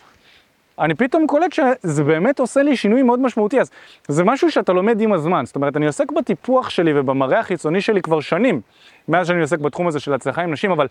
אני 0.79 0.95
פתאום 0.95 1.27
קולט 1.27 1.53
שזה 1.53 2.03
באמת 2.03 2.39
עושה 2.39 2.63
לי 2.63 2.75
שינוי 2.77 3.03
מאוד 3.03 3.19
משמעותי, 3.19 3.61
אז 3.61 3.71
זה 4.07 4.23
משהו 4.23 4.51
שאתה 4.51 4.73
לומד 4.73 5.01
עם 5.01 5.13
הזמן, 5.13 5.45
זאת 5.45 5.55
אומרת, 5.55 5.77
אני 5.77 5.85
עוסק 5.85 6.11
בטיפוח 6.11 6.69
שלי 6.69 6.99
ובמראה 6.99 7.39
החיצוני 7.39 7.81
שלי 7.81 8.01
כבר 8.01 8.19
שנים, 8.19 8.61
מאז 9.07 9.27
שאני 9.27 9.41
עוסק 9.41 9.59
בתחום 9.59 9.87
הזה 9.87 9.99
של 9.99 10.13
הצלחה 10.13 10.41
עם 10.41 10.51
נשים, 10.51 10.71
אבל 10.71 10.87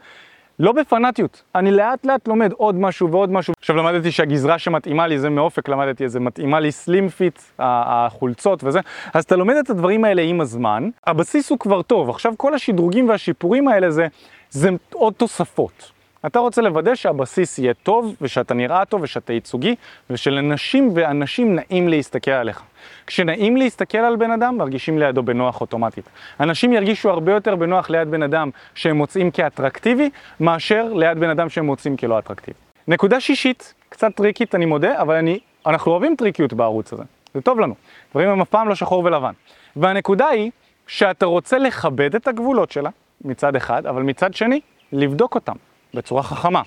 לא 0.59 0.73
בפנאטיות, 0.73 1.43
אני 1.55 1.71
לאט 1.71 2.07
לאט 2.07 2.29
לומד 2.29 2.53
עוד 2.53 2.75
משהו 2.75 3.11
ועוד 3.11 3.33
משהו. 3.33 3.55
עכשיו 3.59 3.76
למדתי 3.76 4.11
שהגזרה 4.11 4.59
שמתאימה 4.59 5.07
לי, 5.07 5.19
זה 5.19 5.31
מאופק 5.31 5.69
למדתי, 5.69 6.09
זה 6.09 6.21
מתאימה 6.21 6.61
לי 6.61 6.73
slim 6.73 7.09
fit, 7.09 7.38
החולצות 7.59 8.64
וזה, 8.64 8.81
אז 9.14 9.25
אתה 9.25 9.37
לומד 9.37 9.55
את 9.57 9.71
הדברים 9.71 10.05
האלה 10.05 10.23
עם 10.23 10.41
הזמן, 10.41 10.88
הבסיס 11.07 11.50
הוא 11.50 11.59
כבר 11.59 11.83
טוב, 11.83 12.11
עכשיו 12.11 12.33
כל 12.37 12.55
השדרוגים 12.55 13.09
והשיפורים 13.09 13.69
האלה 13.69 13.91
זה, 13.91 14.07
זה 14.50 14.71
עוד 14.93 15.12
תוספות. 15.12 15.93
אתה 16.26 16.38
רוצה 16.38 16.62
לוודא 16.62 16.95
שהבסיס 16.95 17.59
יהיה 17.59 17.75
טוב, 17.75 18.14
ושאתה 18.21 18.54
נראה 18.54 18.85
טוב, 18.85 19.02
ושאתה 19.02 19.33
ייצוגי, 19.33 19.75
ושלנשים 20.11 20.90
ואנשים 20.95 21.54
נעים 21.54 21.88
להסתכל 21.88 22.31
עליך. 22.31 22.62
כשנעים 23.07 23.57
להסתכל 23.57 23.99
על 23.99 24.16
בן 24.16 24.31
אדם, 24.31 24.59
מרגישים 24.59 24.99
לידו 24.99 25.23
בנוח 25.23 25.61
אוטומטית. 25.61 26.09
אנשים 26.40 26.73
ירגישו 26.73 27.11
הרבה 27.11 27.33
יותר 27.33 27.57
בנוח 27.57 27.90
ליד 27.90 28.11
בן 28.11 28.23
אדם 28.23 28.50
שהם 28.75 28.97
מוצאים 28.97 29.31
כאטרקטיבי, 29.31 30.11
מאשר 30.40 30.93
ליד 30.95 31.19
בן 31.19 31.31
אדם 31.31 31.49
שהם 31.49 31.66
מוצאים 31.66 31.97
כלא 31.97 32.19
אטרקטיבי. 32.19 32.59
נקודה 32.88 33.21
שישית, 33.21 33.75
קצת 33.88 34.16
טריקית 34.16 34.54
אני 34.54 34.66
מודה, 34.66 35.00
אבל 35.02 35.14
אני, 35.14 35.38
אנחנו 35.66 35.93
אוהבים 35.93 36.16
טריקיות 36.16 36.52
בערוץ 36.52 36.93
הזה. 36.93 37.04
זה 37.35 37.40
טוב 37.40 37.61
לנו. 37.61 37.75
דברים 38.11 38.28
הם 38.28 38.40
אף 38.40 38.49
פעם 38.49 38.69
לא 38.69 38.75
שחור 38.75 39.04
ולבן. 39.04 39.33
והנקודה 39.76 40.28
היא 40.28 40.50
שאתה 40.87 41.26
רוצה 41.26 41.59
לכבד 41.59 42.14
את 42.14 42.28
הגבולות 42.28 42.71
שלה, 42.73 42.90
מצד 43.25 43.57
אחד, 43.57 43.87
אבל 43.87 44.02
מצד 44.02 44.35
שני, 44.35 44.61
לבדוק 44.93 45.35
אותם 45.35 45.54
בצורה 45.94 46.22
חכמה, 46.22 46.62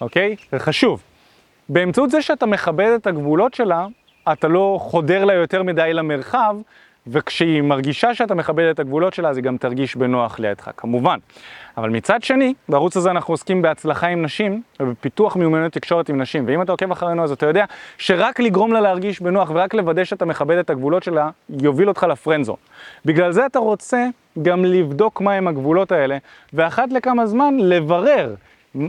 אוקיי? 0.00 0.36
זה 0.52 0.58
חשוב. 0.58 1.02
באמצעות 1.68 2.10
זה 2.10 2.22
שאתה 2.22 2.46
מכבד 2.46 2.90
את 2.94 3.06
הגבולות 3.06 3.54
שלה, 3.54 3.86
אתה 4.32 4.48
לא 4.48 4.78
חודר 4.80 5.24
לה 5.24 5.34
יותר 5.34 5.62
מדי 5.62 5.90
למרחב, 5.92 6.56
וכשהיא 7.06 7.62
מרגישה 7.62 8.14
שאתה 8.14 8.34
מכבד 8.34 8.64
את 8.64 8.80
הגבולות 8.80 9.14
שלה, 9.14 9.28
אז 9.28 9.36
היא 9.36 9.44
גם 9.44 9.56
תרגיש 9.56 9.96
בנוח 9.96 10.38
לידך, 10.38 10.70
כמובן. 10.76 11.18
אבל 11.76 11.90
מצד 11.90 12.22
שני, 12.22 12.54
בערוץ 12.68 12.96
הזה 12.96 13.10
אנחנו 13.10 13.34
עוסקים 13.34 13.62
בהצלחה 13.62 14.06
עם 14.06 14.22
נשים, 14.22 14.62
ובפיתוח 14.80 15.36
מיומנויות 15.36 15.72
תקשורת 15.72 16.08
עם 16.08 16.20
נשים, 16.20 16.44
ואם 16.46 16.62
אתה 16.62 16.72
עוקב 16.72 16.92
אחרינו 16.92 17.24
אז 17.24 17.32
אתה 17.32 17.46
יודע 17.46 17.64
שרק 17.98 18.40
לגרום 18.40 18.72
לה 18.72 18.80
להרגיש 18.80 19.20
בנוח 19.20 19.50
ורק 19.50 19.74
לוודא 19.74 20.04
שאתה 20.04 20.24
מכבד 20.24 20.56
את 20.56 20.70
הגבולות 20.70 21.02
שלה, 21.02 21.30
יוביל 21.62 21.88
אותך 21.88 22.02
לפרנזון. 22.02 22.56
בגלל 23.04 23.32
זה 23.32 23.46
אתה 23.46 23.58
רוצה 23.58 24.06
גם 24.42 24.64
לבדוק 24.64 25.20
מהם 25.20 25.48
הגבולות 25.48 25.92
האלה, 25.92 26.18
ואחת 26.52 26.92
לכמה 26.92 27.26
זמן 27.26 27.54
לברר 27.58 28.34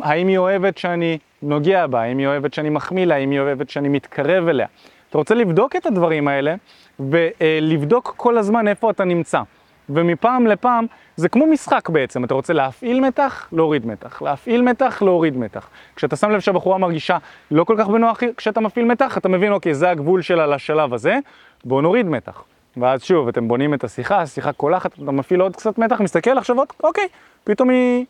האם 0.02 0.28
היא 0.28 0.38
אוהבת 0.38 0.78
שאני 0.78 1.18
נוגע 1.42 1.88
בה, 1.88 2.02
האם 2.02 2.18
היא 2.18 2.28
אוהבת 2.28 2.54
שאני 2.54 2.70
מחמיא 2.70 3.06
לה, 3.06 3.16
האם 3.16 3.32
היא 3.32 3.40
אוהבת 3.40 3.70
שאני 3.70 3.90
מתקרב 3.90 4.48
אליה. 4.48 4.68
אתה 5.10 5.18
רוצה 5.18 5.36
לבדוק 5.36 5.76
את 5.76 5.86
הדברים 5.86 6.28
האלה, 6.28 6.56
ולבדוק 7.00 8.14
כל 8.18 8.38
הזמן 8.38 8.68
איפה 8.68 8.90
אתה 8.90 9.04
נמצא. 9.04 9.42
ומפעם 9.90 10.48
לפעם 10.48 10.86
זה 11.16 11.30
כמו 11.30 11.48
משחק 11.48 11.90
בעצם, 11.90 12.24
אתה 12.24 12.34
רוצה 12.34 12.54
להפעיל 12.54 13.00
מתח, 13.00 13.48
להוריד 13.52 13.86
מתח, 13.86 14.22
להפעיל 14.22 14.62
מתח, 14.62 15.02
להוריד 15.02 15.38
מתח. 15.38 15.70
כשאתה 15.96 16.16
שם 16.16 16.30
לב 16.32 16.40
שהבחורה 16.40 16.78
מרגישה 16.78 17.18
לא 17.52 17.64
כל 17.64 17.76
כך 17.78 17.88
בנוח 17.88 18.20
כשאתה 18.38 18.60
מפעיל 18.60 18.86
מתח, 18.86 19.18
אתה 19.18 19.30
מבין, 19.30 19.52
אוקיי, 19.52 19.74
זה 19.74 19.90
הגבול 19.90 20.22
שלה 20.22 20.48
לשלב 20.48 20.94
הזה, 20.94 21.18
בוא 21.66 21.82
נוריד 21.82 22.06
מתח. 22.06 22.44
ואז 22.78 23.04
שוב, 23.04 23.28
אתם 23.28 23.48
בונים 23.48 23.74
את 23.74 23.84
השיחה, 23.84 24.22
השיחה 24.22 24.54
קולחת, 24.54 24.94
אתה 24.94 25.12
מפעיל 25.12 25.42
עוד 25.42 25.56
קצת 25.56 25.78
מתח, 25.78 26.02
מסתכל 26.02 26.38
עכשיו 26.38 26.58
עוד, 26.58 26.68
אוקיי, 26.84 27.08
פתאום 27.44 27.70
היא 27.70 28.06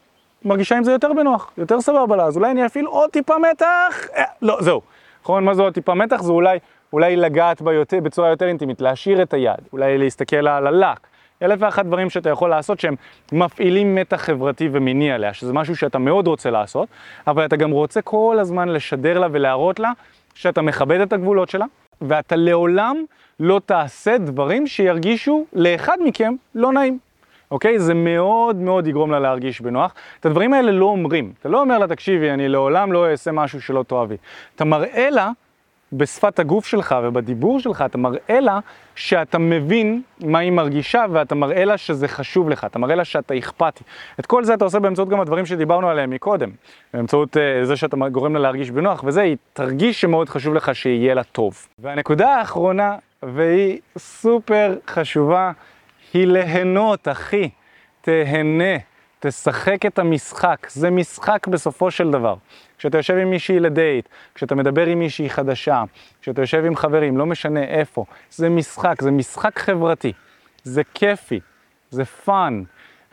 מרגישה 0.45 0.77
עם 0.77 0.83
זה 0.83 0.91
יותר 0.91 1.13
בנוח, 1.13 1.51
יותר 1.57 1.81
סבבה 1.81 2.15
לה, 2.15 2.23
אז 2.23 2.37
אולי 2.37 2.51
אני 2.51 2.65
אפעיל 2.65 2.85
עוד 2.85 3.09
טיפה 3.09 3.33
מתח, 3.37 4.07
אה, 4.15 4.23
לא, 4.41 4.57
זהו. 4.61 4.81
נכון, 5.23 5.43
מה 5.43 5.53
זה 5.53 5.61
עוד 5.61 5.73
טיפה 5.73 5.93
מתח? 5.93 6.21
זה 6.21 6.31
אולי, 6.31 6.59
אולי 6.93 7.15
לגעת 7.15 7.61
בה 7.61 7.73
יותר, 7.73 7.99
בצורה 7.99 8.29
יותר 8.29 8.47
אינטימית, 8.47 8.81
להשאיר 8.81 9.21
את 9.21 9.33
היד, 9.33 9.55
אולי 9.73 9.97
להסתכל 9.97 10.47
על 10.47 10.67
הלק. 10.67 11.07
אלף 11.41 11.59
ואחת 11.61 11.85
דברים 11.85 12.09
שאתה 12.09 12.29
יכול 12.29 12.49
לעשות 12.49 12.79
שהם 12.79 12.95
מפעילים 13.31 13.95
מתח 13.95 14.17
חברתי 14.21 14.69
ומיני 14.71 15.11
עליה, 15.11 15.33
שזה 15.33 15.53
משהו 15.53 15.75
שאתה 15.75 15.99
מאוד 15.99 16.27
רוצה 16.27 16.49
לעשות, 16.49 16.89
אבל 17.27 17.45
אתה 17.45 17.55
גם 17.55 17.71
רוצה 17.71 18.01
כל 18.01 18.37
הזמן 18.41 18.69
לשדר 18.69 19.19
לה 19.19 19.27
ולהראות 19.31 19.79
לה 19.79 19.91
שאתה 20.33 20.61
מכבד 20.61 20.99
את 20.99 21.13
הגבולות 21.13 21.49
שלה, 21.49 21.65
ואתה 22.01 22.35
לעולם 22.35 23.03
לא 23.39 23.61
תעשה 23.65 24.17
דברים 24.17 24.67
שירגישו 24.67 25.45
לאחד 25.53 25.97
מכם 26.05 26.33
לא 26.55 26.73
נעים. 26.73 26.99
אוקיי? 27.53 27.79
זה 27.79 27.93
מאוד 27.93 28.55
מאוד 28.55 28.87
יגרום 28.87 29.11
לה 29.11 29.19
להרגיש 29.19 29.61
בנוח. 29.61 29.93
את 30.19 30.25
הדברים 30.25 30.53
האלה 30.53 30.71
לא 30.71 30.85
אומרים. 30.85 31.31
אתה 31.39 31.49
לא 31.49 31.61
אומר 31.61 31.77
לה, 31.77 31.87
תקשיבי, 31.87 32.31
אני 32.31 32.49
לעולם 32.49 32.91
לא 32.91 33.11
אעשה 33.11 33.31
משהו 33.31 33.61
שלא 33.61 33.83
תאהבי. 33.87 34.15
אתה 34.55 34.65
מראה 34.65 35.09
לה 35.09 35.31
בשפת 35.93 36.39
הגוף 36.39 36.65
שלך 36.65 36.95
ובדיבור 37.03 37.59
שלך, 37.59 37.81
אתה 37.81 37.97
מראה 37.97 38.39
לה 38.39 38.59
שאתה 38.95 39.37
מבין 39.37 40.01
מה 40.19 40.39
היא 40.39 40.51
מרגישה 40.51 41.05
ואתה 41.11 41.35
מראה 41.35 41.65
לה 41.65 41.77
שזה 41.77 42.07
חשוב 42.07 42.49
לך, 42.49 42.65
אתה 42.65 42.79
מראה 42.79 42.95
לה 42.95 43.05
שאתה 43.05 43.37
אכפתי. 43.37 43.83
את 44.19 44.25
כל 44.25 44.43
זה 44.43 44.53
אתה 44.53 44.65
עושה 44.65 44.79
באמצעות 44.79 45.09
גם 45.09 45.19
הדברים 45.19 45.45
שדיברנו 45.45 45.89
עליהם 45.89 46.09
מקודם, 46.09 46.49
באמצעות 46.93 47.37
uh, 47.37 47.65
זה 47.65 47.75
שאתה 47.75 47.97
גורם 48.11 48.33
לה 48.33 48.39
להרגיש 48.39 48.71
בנוח 48.71 49.03
וזה, 49.03 49.21
היא 49.21 49.37
תרגיש 49.53 50.01
שמאוד 50.01 50.29
חשוב 50.29 50.53
לך 50.53 50.75
שיהיה 50.75 51.13
לה 51.13 51.23
טוב. 51.23 51.67
והנקודה 51.79 52.35
האחרונה, 52.35 52.95
והיא 53.23 53.79
סופר 53.97 54.75
חשובה, 54.87 55.51
היא 56.13 56.27
ליהנות, 56.27 57.07
אחי. 57.07 57.49
תהנה, 58.01 58.77
תשחק 59.19 59.85
את 59.85 59.99
המשחק. 59.99 60.67
זה 60.69 60.89
משחק 60.89 61.47
בסופו 61.47 61.91
של 61.91 62.11
דבר. 62.11 62.35
כשאתה 62.77 62.97
יושב 62.97 63.17
עם 63.17 63.29
מישהי 63.29 63.59
לדייט, 63.59 64.09
כשאתה 64.35 64.55
מדבר 64.55 64.85
עם 64.85 64.99
מישהי 64.99 65.29
חדשה, 65.29 65.83
כשאתה 66.21 66.41
יושב 66.41 66.65
עם 66.65 66.75
חברים, 66.75 67.17
לא 67.17 67.25
משנה 67.25 67.63
איפה, 67.63 68.05
זה 68.31 68.49
משחק, 68.49 69.01
זה 69.01 69.11
משחק 69.11 69.59
חברתי. 69.59 70.13
זה 70.63 70.81
כיפי, 70.93 71.39
זה 71.89 72.05
fun. 72.05 72.63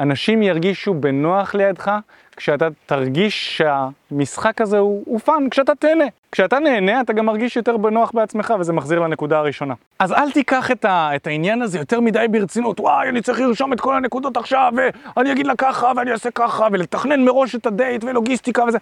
אנשים 0.00 0.42
ירגישו 0.42 0.94
בנוח 0.94 1.54
לידך 1.54 1.90
כשאתה 2.36 2.68
תרגיש 2.86 3.56
שהמשחק 3.58 4.60
הזה 4.60 4.78
הוא, 4.78 5.02
הוא 5.06 5.20
fun, 5.20 5.50
כשאתה 5.50 5.74
תהנה. 5.74 6.04
כשאתה 6.32 6.58
נהנה 6.58 7.00
אתה 7.00 7.12
גם 7.12 7.26
מרגיש 7.26 7.56
יותר 7.56 7.76
בנוח 7.76 8.10
בעצמך 8.14 8.54
וזה 8.60 8.72
מחזיר 8.72 9.00
לנקודה 9.00 9.38
הראשונה. 9.38 9.74
אז 9.98 10.12
אל 10.12 10.30
תיקח 10.30 10.70
את, 10.70 10.84
ה, 10.84 11.10
את 11.16 11.26
העניין 11.26 11.62
הזה 11.62 11.78
יותר 11.78 12.00
מדי 12.00 12.26
ברצינות, 12.30 12.80
וואי 12.80 13.08
אני 13.08 13.22
צריך 13.22 13.40
לרשום 13.40 13.72
את 13.72 13.80
כל 13.80 13.96
הנקודות 13.96 14.36
עכשיו 14.36 14.72
ואני 15.16 15.32
אגיד 15.32 15.46
לה 15.46 15.54
ככה 15.58 15.92
ואני 15.96 16.12
אעשה 16.12 16.30
ככה 16.30 16.68
ולתכנן 16.72 17.24
מראש 17.24 17.54
את 17.54 17.66
הדייט 17.66 18.04
ולוגיסטיקה 18.04 18.64
וזה. 18.64 18.78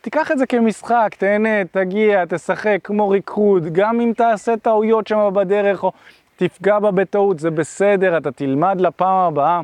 תיקח 0.00 0.32
את 0.32 0.38
זה 0.38 0.46
כמשחק, 0.46 1.14
תהנה, 1.18 1.64
תגיע, 1.70 2.24
תשחק 2.28 2.78
כמו 2.84 3.08
ריקוד, 3.08 3.64
גם 3.72 4.00
אם 4.00 4.12
תעשה 4.16 4.56
טעויות 4.56 5.06
שם 5.06 5.30
בדרך 5.32 5.84
או 5.84 5.92
תפגע 6.36 6.78
בה 6.78 6.90
בטעות, 6.90 7.38
זה 7.38 7.50
בסדר, 7.50 8.16
אתה 8.16 8.30
תלמד 8.30 8.80
לפעם 8.80 9.16
הבאה. 9.16 9.60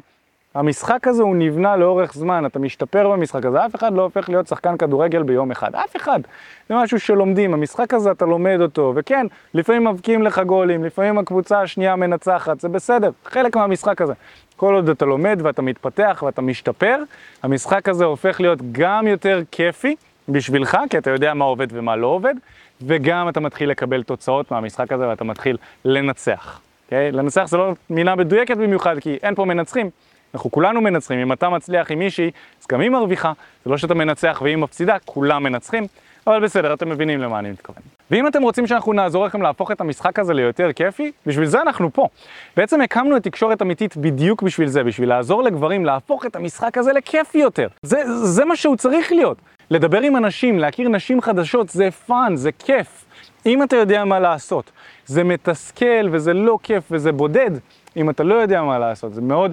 המשחק 0.54 1.08
הזה 1.08 1.22
הוא 1.22 1.36
נבנה 1.36 1.76
לאורך 1.76 2.14
זמן, 2.14 2.46
אתה 2.46 2.58
משתפר 2.58 3.10
במשחק 3.10 3.46
הזה, 3.46 3.66
אף 3.66 3.74
אחד 3.74 3.94
לא 3.94 4.02
הופך 4.02 4.28
להיות 4.28 4.46
שחקן 4.46 4.76
כדורגל 4.76 5.22
ביום 5.22 5.50
אחד, 5.50 5.74
אף 5.74 5.96
אחד. 5.96 6.20
זה 6.68 6.74
משהו 6.74 7.00
שלומדים, 7.00 7.54
המשחק 7.54 7.94
הזה 7.94 8.10
אתה 8.10 8.24
לומד 8.24 8.58
אותו, 8.60 8.92
וכן, 8.96 9.26
לפעמים 9.54 9.84
מבקיעים 9.84 10.22
לך 10.22 10.38
גולים, 10.38 10.84
לפעמים 10.84 11.18
הקבוצה 11.18 11.60
השנייה 11.60 11.96
מנצחת, 11.96 12.60
זה 12.60 12.68
בסדר, 12.68 13.10
חלק 13.24 13.56
מהמשחק 13.56 14.00
הזה. 14.00 14.12
כל 14.56 14.74
עוד 14.74 14.88
אתה 14.88 15.04
לומד 15.04 15.40
ואתה 15.42 15.62
מתפתח 15.62 16.22
ואתה 16.26 16.42
משתפר, 16.42 16.98
המשחק 17.42 17.88
הזה 17.88 18.04
הופך 18.04 18.40
להיות 18.40 18.58
גם 18.72 19.06
יותר 19.06 19.42
כיפי 19.50 19.96
בשבילך, 20.28 20.78
כי 20.90 20.98
אתה 20.98 21.10
יודע 21.10 21.34
מה 21.34 21.44
עובד 21.44 21.66
ומה 21.70 21.96
לא 21.96 22.06
עובד, 22.06 22.34
וגם 22.82 23.28
אתה 23.28 23.40
מתחיל 23.40 23.70
לקבל 23.70 24.02
תוצאות 24.02 24.50
מהמשחק 24.50 24.92
הזה 24.92 25.08
ואתה 25.08 25.24
מתחיל 25.24 25.56
לנצח. 25.84 26.60
Okay? 26.60 26.84
אוקיי? 26.84 27.12
לנצח 27.12 27.44
זה 27.46 27.56
לא 27.56 27.72
מינה 27.90 28.14
מדויקת 28.14 28.56
במיוחד, 28.56 28.98
כי 29.00 29.18
אין 29.22 29.34
פה 29.34 29.44
מנצחים. 29.44 29.90
אנחנו 30.34 30.50
כולנו 30.50 30.80
מנצחים, 30.80 31.18
אם 31.18 31.32
אתה 31.32 31.48
מצליח 31.48 31.90
עם 31.90 31.98
מישהי, 31.98 32.30
אז 32.60 32.66
גם 32.66 32.80
היא 32.80 32.90
מרוויחה, 32.90 33.32
זה 33.64 33.70
לא 33.70 33.76
שאתה 33.76 33.94
מנצח 33.94 34.40
והיא 34.42 34.56
מפסידה, 34.56 34.96
כולם 35.04 35.42
מנצחים, 35.42 35.86
אבל 36.26 36.40
בסדר, 36.40 36.74
אתם 36.74 36.88
מבינים 36.88 37.20
למה 37.20 37.38
אני 37.38 37.50
מתכוון. 37.50 37.82
ואם 38.10 38.26
אתם 38.26 38.42
רוצים 38.42 38.66
שאנחנו 38.66 38.92
נעזור 38.92 39.26
לכם 39.26 39.42
להפוך 39.42 39.70
את 39.70 39.80
המשחק 39.80 40.18
הזה 40.18 40.34
ליותר 40.34 40.72
כיפי, 40.72 41.12
בשביל 41.26 41.46
זה 41.46 41.62
אנחנו 41.62 41.92
פה. 41.92 42.08
בעצם 42.56 42.80
הקמנו 42.80 43.16
את 43.16 43.22
תקשורת 43.22 43.62
אמיתית 43.62 43.96
בדיוק 43.96 44.42
בשביל 44.42 44.68
זה, 44.68 44.84
בשביל 44.84 45.08
לעזור 45.08 45.42
לגברים 45.42 45.84
להפוך 45.84 46.26
את 46.26 46.36
המשחק 46.36 46.78
הזה 46.78 46.92
לכיפי 46.92 47.38
יותר. 47.38 47.68
זה, 47.82 48.24
זה 48.24 48.44
מה 48.44 48.56
שהוא 48.56 48.76
צריך 48.76 49.12
להיות. 49.12 49.38
לדבר 49.70 50.00
עם 50.00 50.16
אנשים, 50.16 50.58
להכיר 50.58 50.88
נשים 50.88 51.20
חדשות, 51.20 51.68
זה 51.68 51.90
fun, 51.90 52.36
זה 52.36 52.52
כיף. 52.52 53.04
אם 53.46 53.62
אתה 53.62 53.76
יודע 53.76 54.04
מה 54.04 54.20
לעשות. 54.20 54.70
זה 55.06 55.24
מתסכל 55.24 56.08
וזה 56.10 56.32
לא 56.34 56.58
כיף 56.62 56.84
וזה 56.90 57.12
בודד. 57.12 57.50
אם 57.96 58.10
אתה 58.10 58.22
לא 58.22 58.34
יודע 58.34 58.62
מה 58.62 58.78
לעשות. 58.78 59.14
זה 59.14 59.20
מאוד 59.20 59.52